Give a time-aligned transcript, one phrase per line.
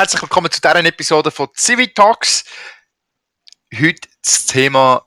[0.00, 2.46] Herzlich willkommen zu dieser Episode von Civitalks.
[3.78, 5.04] Heute das Thema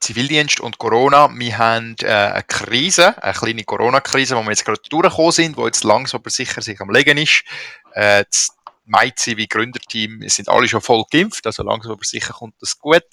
[0.00, 1.28] Zivildienst und Corona.
[1.38, 5.66] Wir haben äh, eine Krise, eine kleine Corona-Krise, wo wir jetzt gerade durchgekommen sind, wo
[5.66, 7.44] jetzt langsam aber sicher sich am Legen ist.
[7.92, 8.56] Äh, das
[8.86, 13.04] MyCivi Gründerteam sind alle schon voll geimpft, also langsam aber sicher kommt das gut.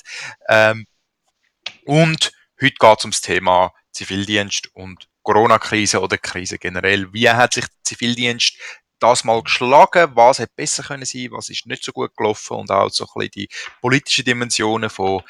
[0.48, 0.88] Ähm,
[1.84, 2.32] und
[2.62, 7.12] heute geht es ums Thema Zivildienst und Corona-Krise oder Krise generell.
[7.12, 8.58] Wie hat sich der Zivildienst
[9.00, 12.72] das mal geschlagen, was hätte besser können sein, was ist nicht so gut gelaufen und
[12.72, 13.50] auch so ein bisschen die
[13.82, 15.22] politischen Dimensionen von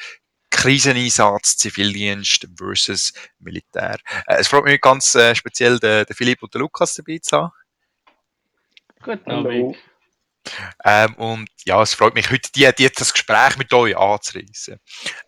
[0.50, 3.98] Kriseneinsatz, Zivildienst versus Militär.
[4.26, 7.36] Äh, es freut mich ganz äh, speziell, den, den Philipp und den Lukas dabei zu
[7.36, 7.52] haben.
[9.02, 9.76] Guten Abend.
[10.84, 14.80] Ähm, und ja, es freut mich heute, die, die das Gespräch mit euch anzureissen.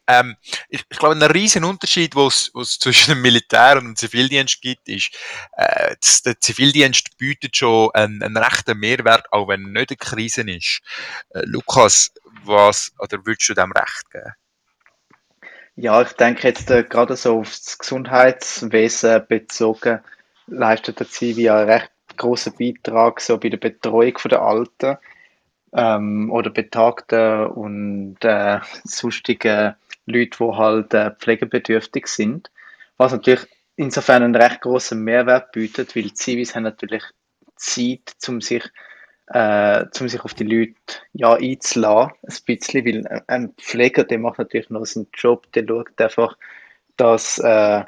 [0.06, 0.36] Ähm,
[0.68, 4.88] ich, ich glaube, ein riesen Unterschied, was es zwischen dem Militär und dem Zivildienst gibt,
[4.88, 5.10] ist,
[5.52, 10.42] äh, dass der Zivildienst bietet schon einen, einen rechten Mehrwert, auch wenn nicht eine Krise
[10.42, 10.80] ist.
[11.30, 12.10] Äh, Lukas,
[12.44, 14.32] was, oder würdest du dem recht geben?
[15.74, 20.00] Ja, ich denke jetzt äh, gerade so aufs Gesundheitswesen bezogen,
[20.46, 24.98] leistet der Zivi ja recht großen Beitrag so bei der Betreuung der Alten
[25.72, 29.74] ähm, oder Betagten und äh, sonstigen
[30.06, 32.50] Leute, die halt äh, pflegebedürftig sind.
[32.96, 33.46] Was natürlich
[33.76, 37.02] insofern einen recht großen Mehrwert bietet, weil Zivis haben natürlich
[37.56, 38.64] Zeit, um sich,
[39.28, 40.74] äh, um sich auf die Leute
[41.12, 46.00] ja, einzulassen, ein bisschen, weil ein Pfleger, der macht natürlich noch seinen Job, der schaut
[46.00, 46.36] einfach,
[46.96, 47.84] dass, äh,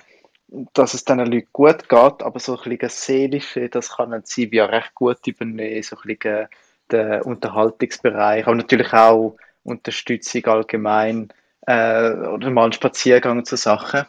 [0.72, 4.56] dass es diesen Leuten gut geht, aber so ein bisschen seelische, das kann ein Zivi
[4.56, 6.48] ja recht gut übernehmen, so ein bisschen
[6.90, 11.32] der Unterhaltungsbereich, aber natürlich auch Unterstützung allgemein
[11.66, 14.04] äh, oder mal einen Spaziergang zu Sachen.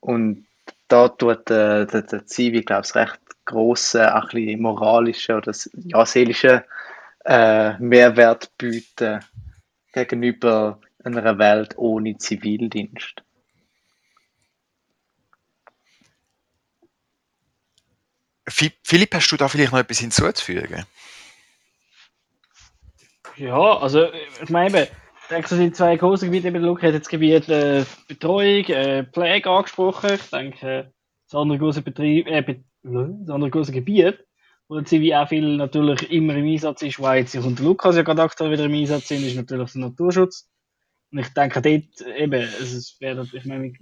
[0.00, 0.46] Und
[0.88, 5.52] da tut äh, der, der Zivi, glaube ich, recht grosse, auch ein bisschen moralische oder
[5.84, 6.64] ja, seelische
[7.24, 9.20] äh, Mehrwert bieten
[9.92, 13.22] gegenüber einer Welt ohne Zivildienst.
[18.82, 20.84] Philipp, hast du da vielleicht noch etwas hinzuzufügen?
[23.36, 24.08] Ja, also
[24.42, 26.50] ich meine, ich denke, es sind zwei große Gebiete.
[26.50, 30.14] Luke hat jetzt Gebiet äh, Betreuung, äh, Pflege angesprochen.
[30.14, 30.92] Ich denke,
[31.26, 32.42] das andere große Betrieb, äh,
[32.82, 34.18] das andere große Gebiet,
[34.68, 38.02] wo der Zivi auch viel natürlich immer im Einsatz ist, weil jetzt und Lukas ja
[38.02, 40.50] gerade aktuell wieder im Einsatz sind, ist natürlich der Naturschutz.
[41.10, 43.72] Und ich denke, dort eben, also es wäre, ich meine,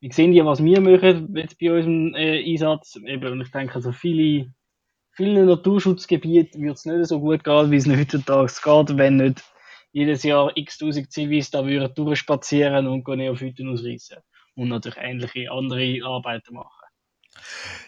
[0.00, 2.96] wir sehen ja, was wir machen jetzt bei unserem äh, Einsatz.
[2.96, 4.52] Eben, ich denke, also viele
[5.12, 9.44] vielen Naturschutzgebieten wird es nicht so gut gehen, wie es heutzutage geht, wenn nicht
[9.92, 14.18] jedes Jahr x tausend Zivis da würden durchspazieren und Neophyten ausreißen
[14.56, 16.84] und natürlich ähnliche andere Arbeiten machen.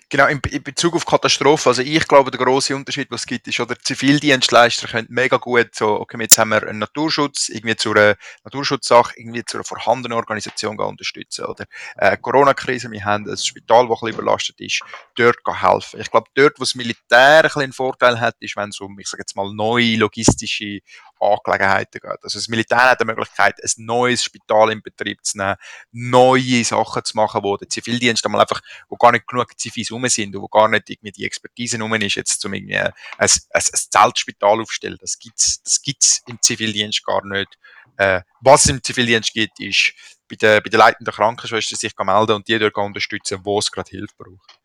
[0.08, 3.58] Genau, in, Bezug auf Katastrophen, also ich glaube, der große Unterschied, was es gibt, ist,
[3.58, 8.14] oder Zivildienstleister können mega gut so, okay, jetzt haben wir einen Naturschutz, irgendwie zu einer
[8.44, 11.64] Naturschutzsache, irgendwie zu einer vorhandenen Organisation unterstützen, oder
[11.96, 14.80] äh, Corona-Krise, wir haben ein Spital, das ein bisschen überlastet ist,
[15.16, 16.00] dort helfen.
[16.00, 18.96] Ich glaube, dort, wo das Militär ein bisschen einen Vorteil hat, ist, wenn es um,
[19.00, 20.82] ich sage jetzt mal, neue logistische
[21.18, 22.22] Angelegenheiten geht.
[22.22, 25.56] Also das Militär hat die Möglichkeit, ein neues Spital in Betrieb zu nehmen,
[25.90, 30.08] neue Sachen zu machen, wo der Zivildienst einmal einfach, wo gar nicht genug Zivis rum
[30.08, 33.28] sind und wo gar nicht irgendwie die Expertise rum ist, jetzt zum irgendwie ein, ein,
[33.50, 34.98] ein Zeltspital aufstellen.
[35.00, 37.58] Das gibt's, das gibt's im Zivildienst gar nicht.
[37.96, 39.92] Äh, was es im Zivildienst gibt, ist
[40.28, 43.90] bei der, bei der leitenden Krankenschwester sich melden und die dort unterstützen, wo es gerade
[43.90, 44.58] Hilfe braucht.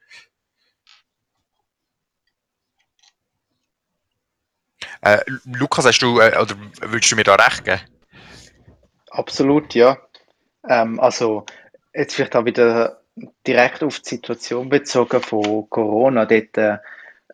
[5.01, 7.81] Äh, Lukas, hast du, äh, oder würdest du mir da recht geben?
[9.09, 9.97] Absolut, ja.
[10.67, 11.45] Ähm, also,
[11.93, 13.00] jetzt vielleicht auch wieder
[13.45, 16.25] direkt auf die Situation bezogen von Corona.
[16.25, 16.77] Dort äh,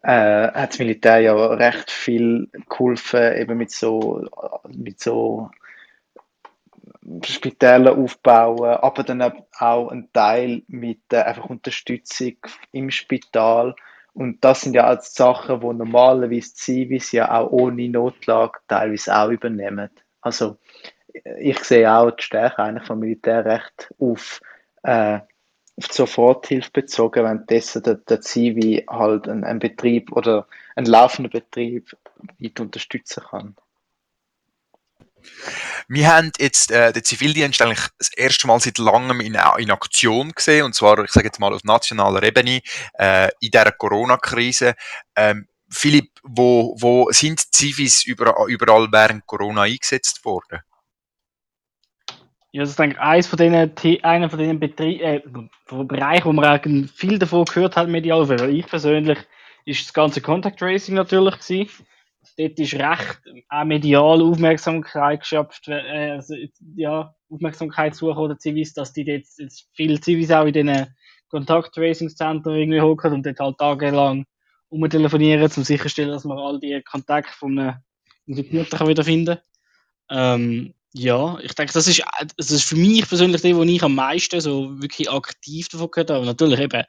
[0.04, 4.26] hat das Militär ja recht viel geholfen, eben mit so,
[4.68, 5.50] mit so
[7.24, 9.22] Spitäler aufbauen, aber dann
[9.60, 12.36] auch ein Teil mit äh, einfach Unterstützung
[12.72, 13.76] im Spital
[14.18, 19.30] und das sind ja alles Sachen, die normalerweise Zivis ja auch ohne Notlage teilweise auch
[19.30, 19.92] übernehmen.
[20.22, 20.58] Also
[21.40, 24.42] ich sehe auch die Stärke eigentlich vom Militärrecht auf,
[24.82, 25.20] äh,
[25.78, 31.32] auf die Soforthilfe bezogen, wenn dessen der, der Zivi halt einen, Betrieb oder einen laufenden
[31.32, 31.96] Betrieb
[32.40, 33.56] weit unterstützen kann.
[35.88, 40.32] Wir haben jetzt äh, den Zivildienst eigentlich das erste Mal seit langem in, in Aktion
[40.32, 42.62] gesehen, und zwar, ich sage jetzt mal auf nationaler Ebene,
[42.94, 44.74] äh, in dieser Corona-Krise.
[45.16, 50.62] Ähm, Philipp, wo, wo sind Zivis überall, überall während Corona eingesetzt worden?
[52.58, 55.22] Ja, das ist eigentlich eines von diesen, einer von diesen Betrie äh,
[55.70, 58.28] Bereichen, wo man viel davon gehört hat medial.
[58.28, 59.20] Weil ich persönlich
[59.66, 61.86] ist das ganze Contact Tracing natürlich gewesen.
[62.36, 66.34] dort ist recht auch medial Aufmerksamkeit geschöpft, äh, also,
[66.76, 70.96] ja, Aufmerksamkeit suchen oder Zivis, dass die jetzt, jetzt viele Zivis auch in diesen
[71.30, 74.26] Kontakt-Tracing-Zentren irgendwie hocken und dort halt tagelang
[74.70, 77.76] umtelefonieren, um sicherzustellen, dass man all die Kontakte von einem
[78.26, 79.38] Infizierten wieder finden
[80.10, 82.04] ähm, ja, ich denke, das ist,
[82.38, 86.10] das ist für mich persönlich der, wo ich am meisten so wirklich aktiv davon gehört
[86.10, 86.26] habe.
[86.26, 86.84] Natürlich eben,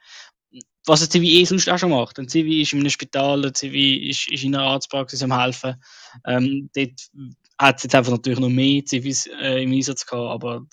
[0.87, 2.19] was ein Zivi eh sonst auch schon macht.
[2.19, 5.83] Ein Zivi ist in einem Spital, ein Zivi ist, ist in einer Arztpraxis am helfen.
[6.27, 7.11] Ähm, dort
[7.59, 10.65] hat es jetzt einfach natürlich noch mehr Zivis äh, im Einsatz gehabt, aber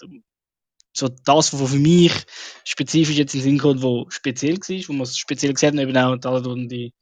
[0.93, 2.13] so das, was für mich
[2.63, 5.83] spezifisch jetzt in den Sinn kommt, wo speziell war, wo man es speziell gesehen hat,
[5.83, 6.93] eben auch dadurch die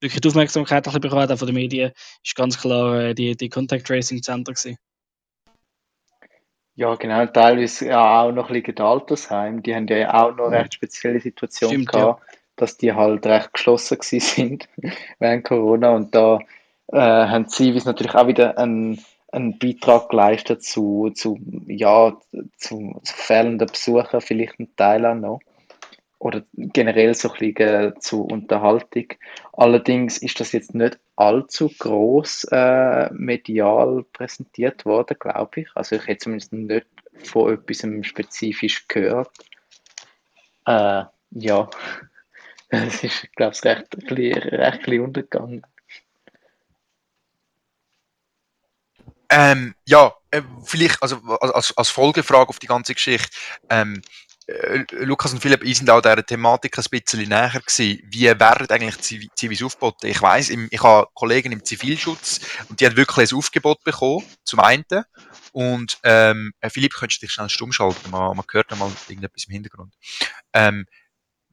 [0.00, 1.92] wirklich die Aufmerksamkeit ein bekommen hat von den Medien,
[2.24, 4.76] ist ganz klar äh, die, die Contact Tracing Center gewesen.
[6.74, 10.60] Ja, genau, teilweise ja auch noch ein bisschen Altersheim, die haben ja auch noch eine
[10.60, 12.38] recht spezielle Situation Stimmt, gehabt, ja.
[12.56, 14.68] dass die halt recht geschlossen gewesen sind
[15.18, 16.38] während Corona und da
[16.88, 22.16] äh, haben sie natürlich auch wieder einen einen Beitrag geleistet zu, zu, ja,
[22.58, 25.40] zu, zu fehlenden Besuchen, vielleicht Teil auch noch.
[26.22, 29.06] Oder generell so ein bisschen zu Unterhaltung.
[29.54, 35.68] Allerdings ist das jetzt nicht allzu groß äh, medial präsentiert worden, glaube ich.
[35.74, 36.86] Also ich hätte zumindest nicht
[37.24, 39.32] von etwas spezifisch gehört.
[40.64, 41.68] Äh, ja,
[42.70, 45.66] das ist, glaube ich, recht, recht, recht untergegangen.
[49.28, 53.36] Ähm, ja, äh, vielleicht, also als, als Folgefrage auf die ganze Geschichte,
[53.68, 54.31] ähm, äh,
[54.92, 58.02] Lukas und Philipp, ihr sind auch dieser Thematik ein bisschen näher gewesen.
[58.04, 60.10] Wie werden eigentlich Zivis aufgeboten?
[60.10, 64.60] Ich weiss, ich habe Kollegen im Zivilschutz und die haben wirklich ein Aufgebot bekommen, zum
[64.60, 64.84] einen.
[65.52, 68.10] Und ähm, Philipp, könntest du dich schnell stumm schalten?
[68.10, 69.94] Man, man hört mal irgendetwas im Hintergrund.
[70.52, 70.86] Ähm,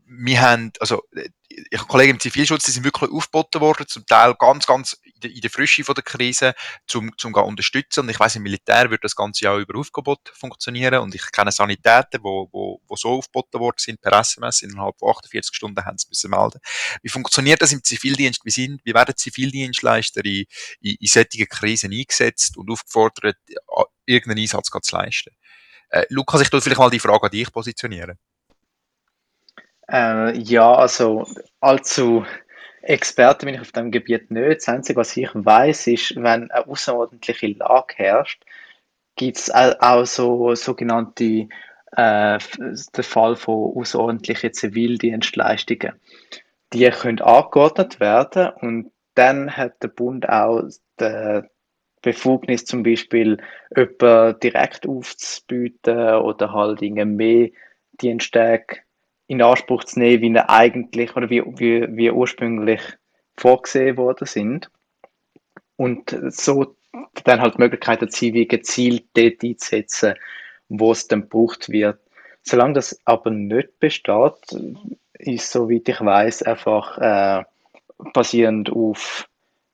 [0.06, 1.04] wir haben, also,
[1.50, 5.42] ich habe Kollegen im Zivilschutz, die sind wirklich aufgeboten worden, zum Teil ganz, ganz in
[5.42, 6.54] der, Frische von der Krise,
[6.88, 8.02] zum, zum zu unterstützen.
[8.02, 11.00] Und ich weiß im Militär wird das ganze Jahr über Aufgebot funktionieren.
[11.00, 15.10] Und ich kenne Sanitäten, wo, wo, wo so aufgeboten worden sind per SMS, innerhalb von
[15.12, 16.60] 48 Stunden haben sie müssen melden.
[17.02, 18.42] Wie funktioniert das im Zivildienst?
[18.44, 20.46] Wie sind, wie werden Zivildienstleister in,
[20.82, 23.38] in, in solchen Krisen eingesetzt und aufgefordert,
[24.06, 25.32] irgendeinen Einsatz zu leisten?
[25.90, 28.18] Äh, Lukas, ich tue vielleicht mal die Frage an dich positionieren.
[29.92, 31.26] Äh, ja, also
[31.60, 32.26] allzu
[32.82, 34.58] Experte bin ich auf dem Gebiet nicht.
[34.62, 38.44] Das Einzige, was ich weiß, ist, wenn eine außerordentliche Lage herrscht,
[39.16, 41.50] gibt es auch so sogenannte
[41.92, 45.94] äh, der Fall von außerordentlichen Zivildienstleistungen.
[46.74, 51.42] Die können angeordnet werden und dann hat der Bund auch die
[52.02, 53.38] Befugnis, zum Beispiel
[53.76, 57.50] jemanden direkt aufzubieten oder halt mehr
[58.00, 58.78] Diensttage
[59.30, 62.82] in Anspruch zu nehmen, wie er eigentlich oder wie, wie, wie ursprünglich
[63.38, 64.72] vorgesehen worden sind.
[65.78, 66.76] Und so
[67.24, 70.16] dann halt die Möglichkeit sie wie gezielt dort einzusetzen,
[70.68, 72.00] wo es dann gebraucht wird.
[72.42, 74.34] Solange das aber nicht besteht,
[75.20, 77.44] ist, soweit ich weiß, einfach äh,
[78.14, 79.30] basierend auf,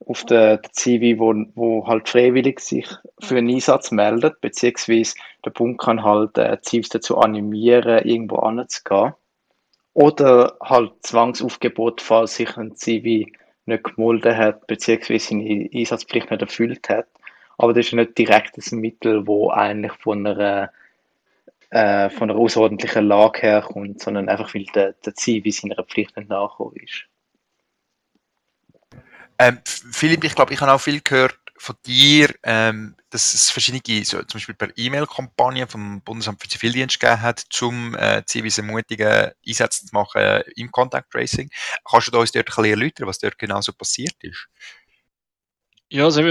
[0.06, 2.90] auf der, der Zivi, wo, wo halt freiwillig sich
[3.22, 5.16] für einen Einsatz meldet, beziehungsweise
[5.46, 9.14] der Bund kann halt äh, Zivis dazu animieren, irgendwo anzugehen.
[9.96, 13.32] Oder halt Zwangsaufgebot, falls sich ein Zivi
[13.66, 17.08] nicht gemolden hat, beziehungsweise seine Einsatzpflicht nicht erfüllt hat.
[17.58, 20.70] Aber das ist nicht direkt ein Mittel, wo eigentlich von einer,
[21.70, 26.28] äh, von einer außerordentlichen Lage herkommt, sondern einfach, weil der, der Zivi seiner Pflicht nicht
[26.28, 27.06] nachgekommen ist.
[29.40, 34.04] Ähm, Philipp, ich glaube, ich habe auch viel gehört von dir, ähm, dass es verschiedene,
[34.04, 39.32] so, zum Beispiel per E-Mail-Kampagnen vom Bundesamt für Zivildienst gegeben hat, zum äh, Zivis ermutigen,
[39.48, 41.50] Einsätze zu machen im Contact Tracing.
[41.90, 44.48] Kannst du uns dort ein bisschen erläutern, was dort genau so passiert ist?
[45.90, 46.22] Ja, also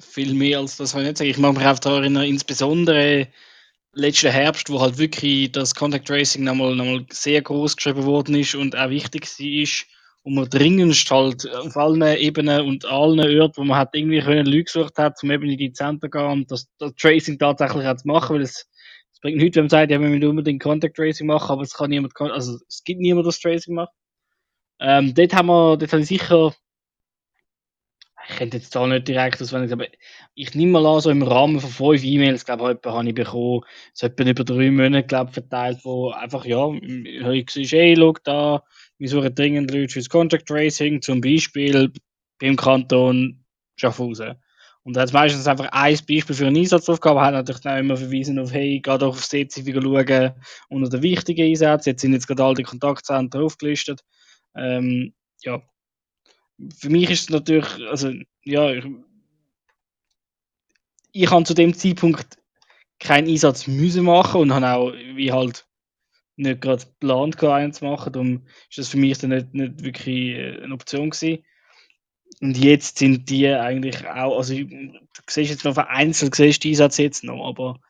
[0.00, 1.30] viel mehr als das kann ich nicht sagen.
[1.30, 3.28] Ich mag mich auch daran erinnern, insbesondere
[3.92, 8.54] letzten Herbst, wo halt wirklich das Contact Tracing nochmal, nochmal sehr groß geschrieben worden ist
[8.54, 9.95] und auch wichtig war
[10.26, 14.44] wo man dringendst halt auf allen Ebenen und allen Orten, wo man hat irgendwie können
[14.44, 17.86] Leute gesucht hat, um eben in die Center zu gehen und das, das Tracing tatsächlich
[17.86, 18.68] auch zu machen, weil es,
[19.12, 21.74] es bringt nichts, wenn man sagt, ja, wir müssen unbedingt Contact Tracing machen, aber es
[21.74, 23.92] kann niemand, also es gibt niemand, das Tracing macht.
[24.80, 26.52] Ähm, dort haben wir, dort habe ich sicher,
[28.28, 29.86] ich könnte jetzt da nicht direkt auswendig, aber
[30.34, 33.60] ich nehme mal an, so im Rahmen von fünf E-Mails, glaube ich, habe ich bekommen,
[33.94, 38.64] so etwa über drei Monate, glaube verteilt, wo einfach, ja, ich sehe, hey, schau da,
[38.98, 41.92] wir suchen dringend Leute fürs Contact Tracing, zum Beispiel
[42.38, 43.44] beim Kanton
[43.76, 44.36] Schaffhausen.
[44.86, 48.38] Und da hat meistens einfach ein Beispiel für eine Einsatzaufgabe, hat natürlich dann immer verwiesen
[48.38, 50.32] auf, hey, geh doch auf CCV schauen,
[50.68, 51.88] unter den wichtigen Einsätzen.
[51.88, 54.02] Jetzt sind jetzt gerade all die Kontaktzentren aufgelistet.
[54.54, 55.12] Ähm,
[55.42, 55.60] ja.
[56.78, 58.12] Für mich ist es natürlich, also
[58.44, 58.84] ja, ich,
[61.10, 62.38] ich habe zu dem Zeitpunkt
[63.00, 65.65] keinen Einsatz müssen machen und habe auch, wie halt
[66.36, 68.12] nicht gerade geplant, einen zu machen.
[68.12, 71.44] Darum ist das für mich dann nicht, nicht wirklich äh, eine Option gewesen.
[72.40, 77.02] Und jetzt sind die eigentlich auch, also du siehst jetzt noch vereinzelt, siehst die Einsätze
[77.02, 77.80] jetzt noch, aber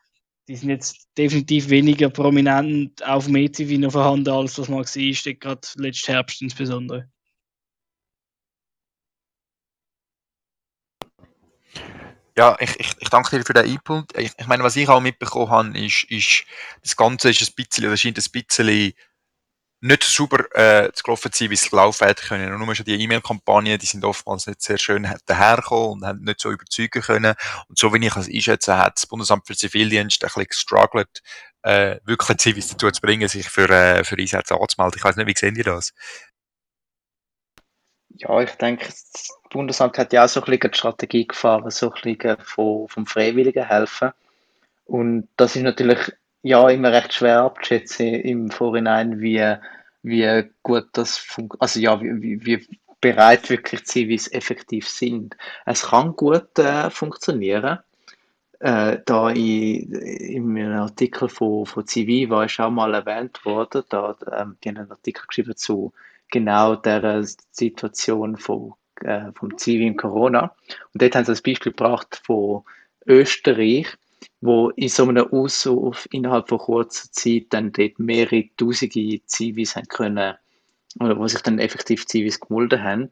[0.47, 5.33] die sind jetzt definitiv weniger prominent auf dem ETV noch vorhanden, als das mal war,
[5.33, 7.09] gerade letzten Herbst insbesondere.
[12.37, 14.15] Ja, ich, ich, ich danke dir für den Input.
[14.17, 16.43] Ich, ich meine, was ich auch mitbekommen habe, ist, ist,
[16.83, 18.93] das Ganze ist ein bisschen, oder scheint ein bisschen
[19.81, 22.53] nicht super äh, zu gelaufen zu sein, wie es gelaufen hätte können.
[22.53, 26.39] Und nur schon die E-Mail-Kampagnen, die sind oftmals nicht sehr schön dahergekommen und haben nicht
[26.41, 27.35] so überzeugen können.
[27.69, 31.21] Und so wie ich es einschätze, hat das Bundesamt für Zivildienst ein bisschen gestruggelt,
[31.63, 34.97] äh, wirklich Zivis dazu zu bringen, sich für, äh, für Einsätze anzumelden.
[34.97, 35.93] Ich weiß nicht, wie sehen die das?
[38.19, 41.91] Ja, ich denke, das Bundesamt hat ja auch so ein bisschen die Strategie gefahren, so
[41.91, 44.11] ein bisschen von, vom Freiwilligen helfen.
[44.85, 45.99] Und das ist natürlich
[46.41, 49.55] ja immer recht schwer abzuschätzen im Vorhinein, wie,
[50.01, 52.67] wie gut das funktioniert, also ja, wie, wie
[53.01, 55.37] bereit wirklich Zivis effektiv sind.
[55.65, 57.79] Es kann gut äh, funktionieren.
[58.59, 64.57] Äh, da in, im Artikel von, von war es auch mal erwähnt worden, da ähm,
[64.63, 65.93] die haben einen Artikel geschrieben zu
[66.29, 70.55] genau der Situation von, äh, vom Zivi in Corona.
[70.93, 72.63] Und dort haben sie das Beispiel gebracht von
[73.05, 73.87] Österreich,
[74.41, 79.87] wo in so einem Ausruf innerhalb von kurzer Zeit dann dort mehrere tausende Zivis haben
[79.87, 80.35] können,
[80.99, 83.11] oder wo sich dann effektiv Zivis gemulden haben.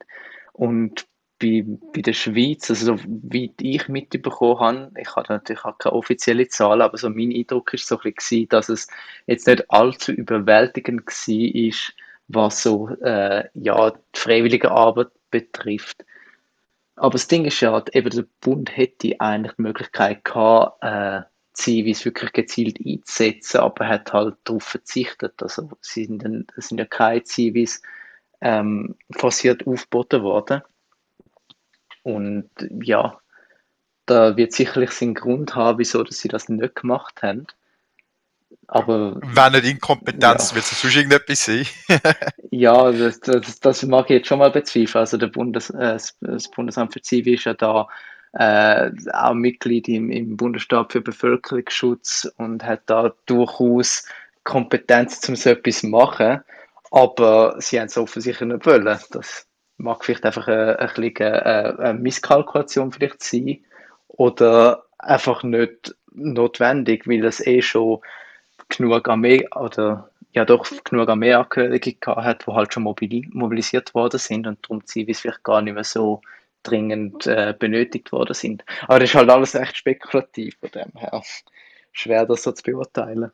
[0.53, 1.05] Und
[1.45, 5.93] bei, bei der Schweiz, also so weit ich mitbekommen habe, ich habe natürlich auch keine
[5.93, 8.87] offizielle Zahl, aber so mein Eindruck ist so bisschen, dass es
[9.27, 11.93] jetzt nicht allzu überwältigend war,
[12.27, 16.03] was so äh, ja, die freiwillige Arbeit betrifft.
[16.95, 21.21] Aber das Ding ist ja, eben der Bund hätte eigentlich die Möglichkeit gehabt, äh,
[21.53, 25.41] Zivis wirklich gezielt einzusetzen, aber hat halt darauf verzichtet.
[25.41, 26.23] Also sind,
[26.57, 27.81] sind ja keine Zivis
[28.41, 30.61] ähm, forciert aufgeboten worden.
[32.05, 32.51] Und
[32.83, 33.19] ja,
[34.05, 37.47] da wird sicherlich seinen Grund haben, wieso dass sie das nicht gemacht haben.
[38.67, 39.19] Aber.
[39.21, 40.55] Wenn nicht Inkompetenz, ja.
[40.55, 41.65] wird es sonst irgendetwas sein?
[42.51, 44.99] ja, das, das, das, mag ich jetzt schon mal bezweifeln.
[44.99, 47.87] Also der Bundes, äh, das Bundesamt für Zivil ist ja da
[48.33, 54.07] äh, auch Mitglied im, im Bundesstab für Bevölkerungsschutz und hat da durchaus
[54.43, 56.41] Kompetenz, um so etwas zu machen.
[56.91, 58.99] Aber sie haben es offensichtlich nicht wollen.
[59.09, 63.63] Das mag vielleicht einfach eine, eine, eine, eine Misskalkulation vielleicht sein
[64.07, 67.99] oder einfach nicht notwendig, weil es eh schon
[68.69, 74.59] genug Armee oder ja doch genug Armeeangehörige hat, die halt schon mobilisiert worden sind und
[74.63, 76.21] darum Zivis vielleicht gar nicht mehr so
[76.63, 78.65] dringend äh, benötigt worden sind.
[78.87, 81.21] Aber das ist halt alles echt spekulativ von dem her.
[81.91, 83.31] Schwer das so zu beurteilen.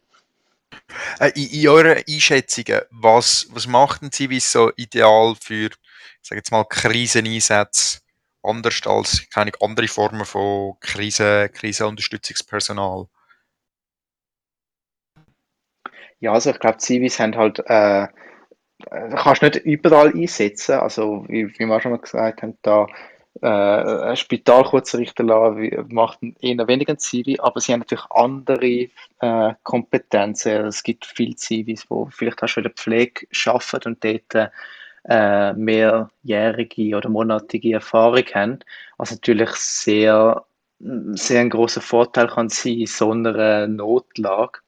[1.20, 5.70] Äh, in, in euren Einschätzungen, was, was macht ein Zivis so ideal für,
[6.22, 8.00] ich sage jetzt mal, Kriseneinsätze,
[8.44, 13.08] anders als keine andere Formen von Krise, Krisenunterstützungspersonal?
[16.20, 18.08] Ja, also ich glaube, Zivis haben halt, äh,
[19.16, 20.76] kannst nicht überall einsetzen.
[20.76, 22.88] Also wie, wie wir schon mal gesagt haben, da
[23.42, 28.90] äh, ein Spital kurz richten lassen, macht eher weniger Zivi, aber sie haben natürlich andere
[29.20, 30.66] äh, Kompetenzen.
[30.66, 34.52] Es gibt viele Zivis, die vielleicht auch schon in der Pflege arbeiten und dort
[35.06, 38.60] äh, mehrjährige oder monatige Erfahrung haben.
[38.98, 40.44] Was natürlich sehr,
[40.80, 44.60] sehr ein großer Vorteil kann sein in so einer Notlage.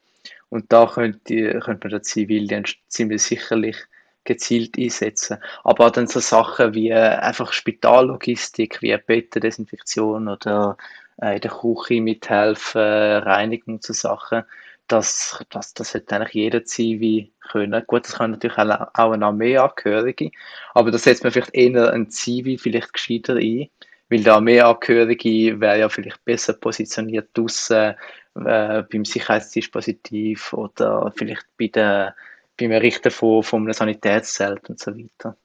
[0.49, 3.77] Und da könnte, könnte man den Zivildienst ziemlich sicherlich
[4.23, 5.37] gezielt einsetzen.
[5.63, 10.77] Aber dann so Sachen wie einfach Spitallogistik, wie Bettendesinfektion oder
[11.21, 14.43] äh, in der Küche mithelfen, Reinigung zu Sachen,
[14.87, 17.83] das, das, das hätte eigentlich jeder Zivi können.
[17.87, 20.31] Gut, das kann natürlich auch, auch eine Armeeangehörige,
[20.73, 23.69] aber da setzt man vielleicht eher ein Zivi vielleicht gescheiter ein,
[24.09, 27.95] weil der Armeeangehörige wäre ja vielleicht besser positioniert draussen
[28.35, 32.15] äh, beim Sicherheitsdispositiv oder vielleicht bei der
[32.57, 35.35] beim Errichten von, von einem Sanitätszelt und so weiter.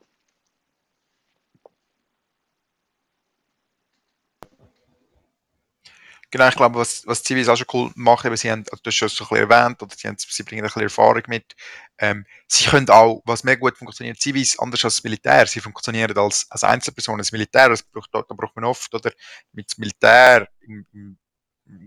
[6.31, 8.97] Genau, ich glaube, was, was Zivis auch schon cool machen, sie haben, also du hast
[8.97, 11.55] schon so ein bisschen erwähnt, oder sie, haben, sie bringen ein bisschen Erfahrung mit.
[11.99, 16.17] Ähm, sie können auch, was mehr gut funktioniert, Zivis, anders als das Militär, sie funktionieren
[16.19, 17.17] als, als Einzelperson.
[17.17, 19.11] Das Militär, das braucht, da braucht man oft, oder
[19.53, 21.19] mit dem Militär im, im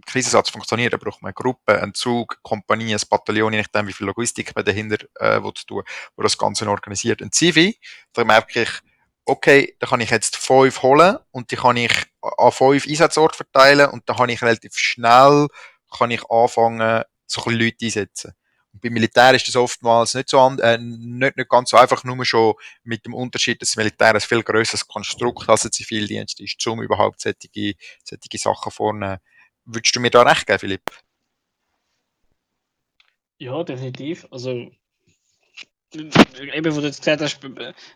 [0.07, 3.93] Krisensatz funktioniert, da braucht man eine Gruppe, einen Zug, Kompanie, ein Bataillon, je nachdem, wie
[3.93, 5.83] viel Logistik man dahinter äh, will tun,
[6.15, 7.21] wo das Ganze organisiert.
[7.21, 7.79] Ein Zivi,
[8.13, 8.69] da merke ich,
[9.25, 11.91] okay, da kann ich jetzt fünf holen und die kann ich
[12.37, 15.47] an fünf Einsatzorte verteilen und da kann ich relativ schnell
[15.91, 18.33] kann ich anfangen, so ein Leute einsetzen.
[18.73, 22.23] Und beim Militär ist das oftmals nicht so äh, nicht, nicht ganz so einfach, nur
[22.25, 26.65] schon mit dem Unterschied, dass das Militär ein viel größeres Konstrukt als der Zivildienst ist,
[26.67, 29.19] um überhaupt solche, solche Sachen vorne.
[29.65, 30.83] Würdest du mir da recht geben, Philipp?
[33.37, 34.25] Ja, definitiv.
[34.31, 34.71] Also
[35.95, 37.39] eben, wo du jetzt gesagt hast,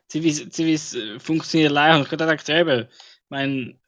[0.07, 1.95] Zivis, Zivis funktioniert allein.
[1.95, 3.79] Und ich gerade gedacht, eben, ich meine,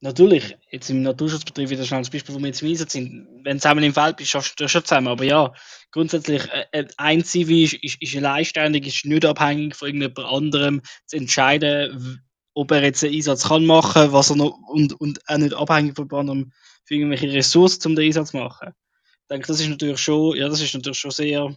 [0.00, 3.56] natürlich, jetzt im Naturschutzbetrieb wieder schnell das Beispiel, wo wir jetzt im Einsatz sind, wenn
[3.56, 5.08] du zusammen im Feld bist, schaffst du schon zusammen.
[5.08, 5.52] Aber ja,
[5.90, 10.82] grundsätzlich, äh, äh ein Zivi ist, ist, ist alleinständig, ist nicht abhängig von irgendjemand anderem
[11.06, 12.22] zu entscheiden,
[12.54, 15.96] ob er jetzt einen Einsatz kann machen, was er noch, und, und auch nicht abhängig
[15.96, 16.52] von anderem
[16.84, 18.72] für irgendwelche Ressourcen, um den Einsatz zu machen.
[18.72, 21.54] Ich denke, das ist natürlich schon, ja, das ist natürlich schon sehr,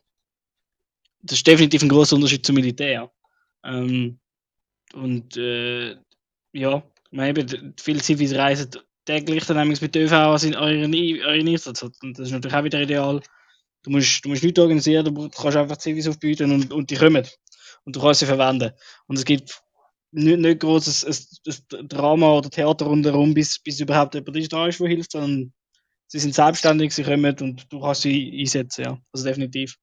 [1.23, 3.09] das ist definitiv ein großer Unterschied zum Militär.
[3.65, 4.19] Ähm,
[4.93, 5.95] und äh,
[6.51, 8.69] ja, eben, viele Zivis reisen
[9.05, 11.81] täglich dann mit der ÖV euren, euren Einsatz.
[11.81, 13.21] Und das ist natürlich auch wieder ideal.
[13.83, 17.25] Du musst, du musst nichts organisieren, du kannst einfach Zivis aufbieten und, und die kommen.
[17.85, 18.71] Und du kannst sie verwenden.
[19.07, 19.61] Und es gibt
[20.11, 21.41] nicht, nicht großes
[21.87, 25.53] Drama oder Theater rundherum, bis, bis überhaupt jemand da ist, der hilft, sondern
[26.07, 28.97] sie sind selbstständig, sie kommen und du kannst sie einsetzen, ja.
[29.11, 29.77] Also definitiv.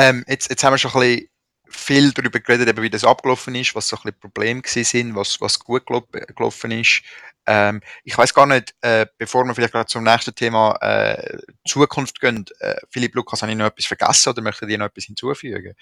[0.00, 1.28] Ähm, jetzt, jetzt haben wir schon ein bisschen
[1.66, 5.38] viel darüber geredet, eben, wie das abgelaufen ist, was so ein bisschen Probleme sind, was,
[5.42, 7.02] was gut gelaufen ist.
[7.46, 11.36] Ähm, ich weiß gar nicht, äh, bevor wir vielleicht gerade zum nächsten Thema äh,
[11.68, 15.04] Zukunft gehen, äh, Philipp Lukas, habe ich noch etwas vergessen oder möchte ich noch etwas
[15.04, 15.74] hinzufügen?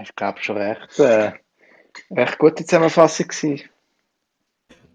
[0.00, 1.32] Ich glaube schon recht, äh,
[2.10, 3.68] recht gute Zusammenfassung gewesen.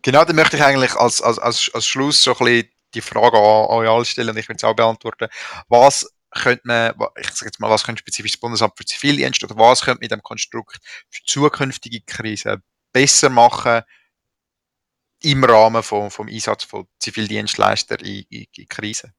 [0.01, 3.37] Genau, dann möchte ich eigentlich als, als, als, als Schluss so ein bisschen die Frage
[3.37, 5.27] an, euch alle stellen und ich will es auch beantworten.
[5.67, 9.57] Was könnte man, ich sage jetzt mal, was könnte spezifisch das Bundesamt für Zivildienst oder
[9.57, 10.79] was könnte mit dem Konstrukt
[11.09, 12.63] für zukünftige Krisen
[12.93, 13.81] besser machen
[15.21, 19.13] im Rahmen vom, vom Einsatz von Zivildienstleistern in, in, in Krisen?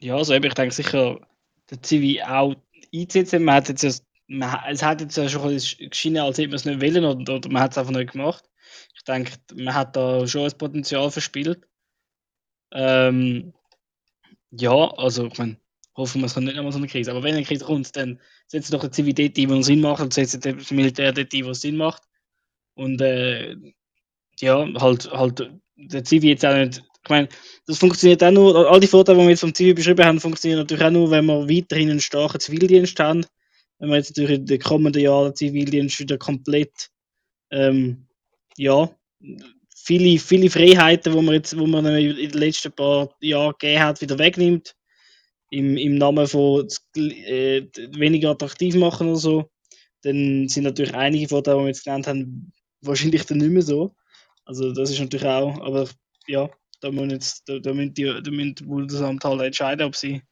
[0.00, 1.20] Ja, also ich denke sicher,
[1.70, 2.54] der Zivi auch
[2.92, 3.44] einzusetzen.
[3.44, 6.80] Man hat jetzt, man, es hat jetzt ja schon geschienen, als hätte man es nicht
[6.80, 8.49] wollen oder, oder man hat es einfach nicht gemacht.
[8.94, 11.66] Ich denke, man hat da schon ein Potenzial verspielt.
[12.72, 13.52] Ähm,
[14.50, 15.56] ja, also ich meine,
[15.96, 17.10] hoffen wir, es kommt nicht nochmal so eine Krise.
[17.10, 20.12] Aber wenn eine Krise kommt, dann setzt doch eine Zivil die ein, Sinn macht, und
[20.12, 22.02] setzt das Militär dort ein, was Sinn macht.
[22.74, 23.56] Und äh,
[24.40, 26.82] ja, halt, halt der Zivi jetzt auch nicht.
[27.02, 27.28] Ich meine,
[27.66, 30.60] das funktioniert auch nur, all die Vorteile, die wir jetzt vom Zivi beschrieben haben, funktionieren
[30.60, 33.24] natürlich auch nur, wenn wir weiterhin einen starken Zivildienst haben.
[33.78, 36.90] Wenn wir jetzt natürlich in den kommenden Jahren den Zivildienst wieder komplett
[37.50, 38.06] ähm,
[38.60, 38.94] ja,
[39.74, 44.00] viele, viele Freiheiten, die man jetzt, wo man in den letzten paar Jahren gegeben hat,
[44.02, 44.76] wieder wegnimmt.
[45.52, 47.66] Im, im Namen von äh,
[47.98, 49.50] weniger attraktiv machen oder so.
[50.02, 53.94] Dann sind natürlich einige Vorteile, die wir jetzt genannt haben, wahrscheinlich dann nicht mehr so.
[54.44, 55.88] Also das ist natürlich auch, aber
[56.28, 56.48] ja,
[56.80, 60.22] da müssen jetzt, da, da müssen die, da müssen die Bundesamt halt entscheiden, ob sie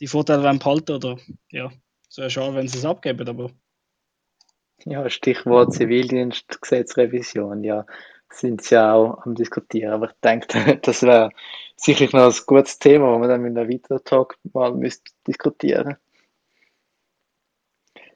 [0.00, 1.18] die Vorteile behalten oder
[1.50, 1.70] ja,
[2.08, 3.50] es wäre schade, wenn sie es abgeben, aber
[4.84, 7.86] ja, Stichwort Zivildienstgesetzrevision, ja,
[8.30, 9.92] sind sie ja auch am Diskutieren.
[9.92, 11.30] Aber ich denke, das wäre
[11.76, 15.96] sicherlich noch ein gutes Thema, das wir dann in einem weiteren Talk mal müsste diskutieren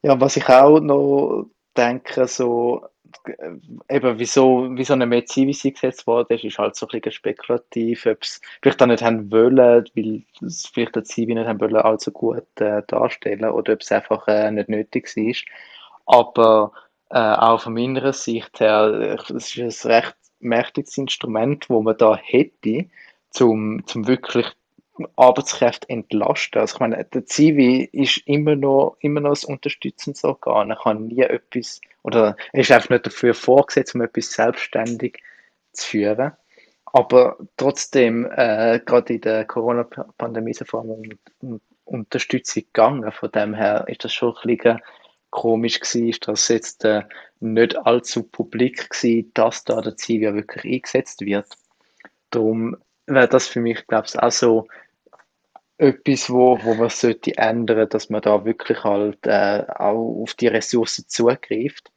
[0.03, 2.87] Ja, was ich auch noch denke, so,
[3.25, 3.51] äh,
[3.89, 8.23] eben, wieso, wieso eine Medizin gesetzt worden ist, ist halt so ein bisschen spekulativ, ob
[8.23, 12.13] es vielleicht auch nicht haben wollen, weil es vielleicht der Zivi nicht haben wollen, allzu
[12.13, 15.35] gut äh, darstellen, oder ob es einfach äh, nicht nötig war.
[16.09, 16.73] Aber
[17.11, 22.17] äh, auch von meiner Sicht her, es ist ein recht mächtiges Instrument, wo man da
[22.17, 22.87] hätte,
[23.31, 24.47] zum, zum wirklich
[25.17, 26.61] Arbeitskräfte entlasten.
[26.61, 30.71] Also ich meine, der Zivi ist immer noch, immer noch ein unterstützendes Organ.
[30.71, 35.23] Er kann nie etwas, oder er ist einfach nicht dafür vorgesetzt, um etwas selbstständig
[35.73, 36.33] zu führen.
[36.87, 43.13] Aber trotzdem, äh, gerade in der Corona-Pandemie ist vor allem um Unterstützung gegangen.
[43.13, 44.81] Von dem her ist das schon ein bisschen
[45.31, 47.03] komisch war, dass jetzt äh,
[47.41, 51.47] nicht allzu publik war, dass da der Zivia wirklich eingesetzt wird.
[52.31, 54.69] Darum wäre das für mich, glaube ich, auch so
[55.79, 60.49] etwas, wo, wo man sollte ändern, dass man da wirklich halt äh, auch auf die
[60.49, 61.91] Ressourcen zugreift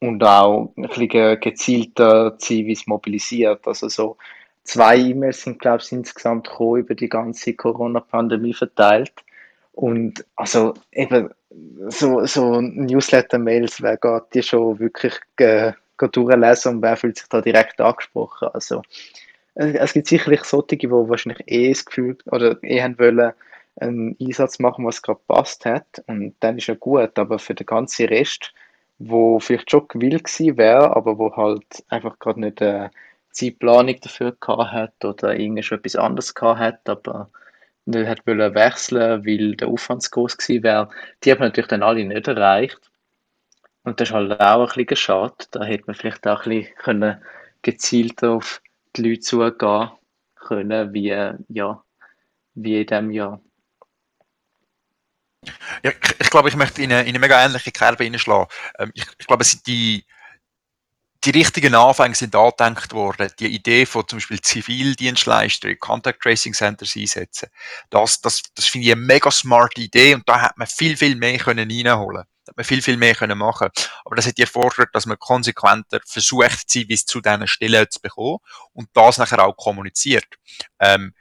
[0.00, 3.66] und auch ein bisschen gezielter Zivis mobilisiert.
[3.68, 4.16] Also so
[4.64, 9.12] zwei E-Mails sind, glaube ich, insgesamt gekommen, über die ganze Corona-Pandemie verteilt.
[9.72, 11.30] Und also eben
[11.88, 17.40] so, so Newsletter-Mails, wer geht die schon wirklich äh, durchlesen und wer fühlt sich da
[17.40, 18.48] direkt angesprochen.
[18.52, 18.82] Also
[19.54, 23.32] äh, es gibt sicherlich solche, die wahrscheinlich eh das Gefühl oder eh haben wollen,
[23.76, 26.02] einen Einsatz machen, was gerade passt hat.
[26.06, 27.18] Und dann ist ja gut.
[27.18, 28.52] Aber für den ganzen Rest,
[28.98, 32.90] wo vielleicht schon gewillt gewesen wäre, aber wo halt einfach gerade nicht eine
[33.30, 37.30] Zeitplanung dafür gehabt hat oder etwas anderes gehabt hat, aber
[37.84, 40.88] nicht hat wollen wechseln, weil der Aufwand zu groß gewesen wäre,
[41.22, 42.80] die hat man natürlich dann alle nicht erreicht.
[43.84, 45.34] Und das ist halt auch ein bisschen schade.
[45.50, 47.22] Da hätte man vielleicht auch ein bisschen können
[47.62, 48.62] gezielter auf
[48.96, 49.90] die Leute zugehen
[50.36, 51.08] können, wie,
[51.48, 51.84] ja,
[52.54, 53.40] wie in diesem Jahr.
[55.82, 58.46] Ja, ich, ich glaube, ich möchte in eine, in eine mega ähnliche Kerbe hineinschlagen.
[58.78, 60.04] Ähm, ich, ich glaube, es sind die,
[61.24, 63.30] die richtigen Anfänge sind angedenkt worden.
[63.38, 67.48] Die Idee von zum Beispiel Zivildienstleister, Contact Tracing Centers einsetzen.
[67.90, 71.14] Das, das, das finde ich eine mega smart Idee und da hat man viel, viel
[71.16, 72.24] mehr können reinholen.
[72.48, 73.68] Hat man viel, viel mehr können machen.
[74.04, 78.38] Aber das hat erfordert, dass man konsequenter versucht, Zivis zu diesen Stellen zu bekommen
[78.72, 80.26] und das nachher auch kommuniziert.
[80.80, 81.14] Ähm,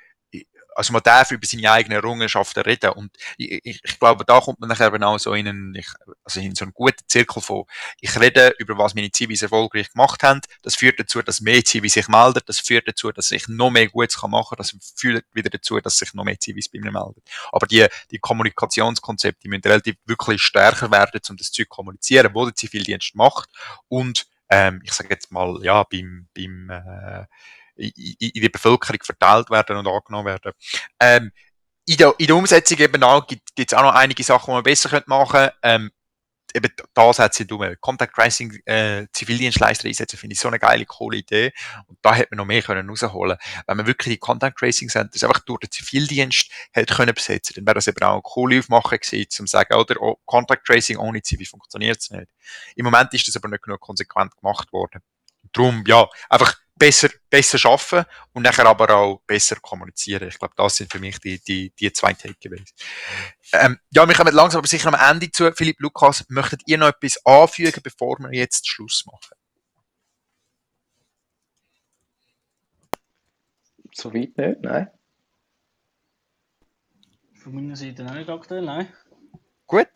[0.76, 4.60] also man darf über seine eigenen Errungenschaften reden und ich, ich, ich glaube, da kommt
[4.60, 5.88] man nachher eben auch so in einen, ich,
[6.24, 7.66] also in so einen guten Zirkel von,
[8.00, 11.94] ich rede über was meine Zivis erfolgreich gemacht haben, das führt dazu, dass mehr Zivis
[11.94, 15.50] sich melden, das führt dazu, dass ich noch mehr Gutes kann machen, das führt wieder
[15.50, 17.22] dazu, dass sich noch mehr Zivis bei mir melden.
[17.52, 22.56] Aber die, die Kommunikationskonzepte, müssen relativ wirklich stärker werden, um das zu kommunizieren, wo der
[22.56, 23.50] Zivildienst macht.
[23.88, 27.26] Und ähm, ich sage jetzt mal, ja, beim, beim äh,
[27.76, 30.52] in, in die Bevölkerung verteilt werden und angenommen werden.
[31.00, 31.32] Ähm,
[31.86, 34.64] in, der, in der Umsetzung eben auch gibt es auch noch einige Sachen, die man
[34.64, 35.56] besser machen könnte.
[35.64, 35.92] Ähm,
[36.54, 41.18] eben da setzen du Contact Tracing äh, Zivildienstleister einsetzen, finde ich so eine geile, coole
[41.18, 41.54] Idee.
[41.88, 45.24] Und da hätte man noch mehr können rausholen Wenn man wirklich die Contact Tracing Centers
[45.24, 49.00] einfach durch den Zivildienst hätte können besetzen, dann wäre das eben auch eine coole Aufmache
[49.00, 52.28] gewesen, um zu sagen, oder oh, Contact Tracing ohne Zivi funktioniert es nicht.
[52.76, 55.02] Im Moment ist das aber nicht genug konsequent gemacht worden.
[55.54, 60.28] Darum, ja, einfach besser, besser schaffen und nachher aber auch besser kommunizieren.
[60.28, 62.74] Ich glaube, das sind für mich die, die, die zwei Takeaways.
[63.54, 65.52] Ähm, ja, wir kommen langsam aber sicher am Ende zu.
[65.52, 69.36] Philipp, Lukas, möchtet ihr noch etwas anfügen, bevor wir jetzt Schluss machen?
[73.94, 74.90] Soweit nicht, nein.
[77.44, 78.94] Von meiner Seite nicht aktuell, nein.
[79.68, 79.88] Gut,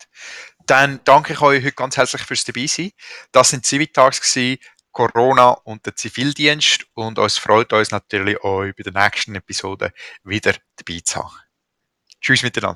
[0.64, 2.92] dann danke ich euch heute ganz herzlich fürs dabei sein.
[3.30, 4.58] Das sind Civitags gewesen.
[4.96, 9.92] Corona und der Zivildienst und es freut uns natürlich, euch bei der nächsten Episode
[10.24, 11.36] wieder dabei zu haben.
[12.18, 12.74] Tschüss miteinander.